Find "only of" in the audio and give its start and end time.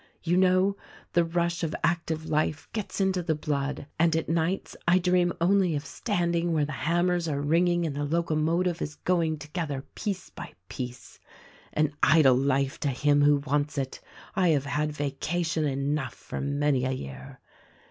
5.39-5.85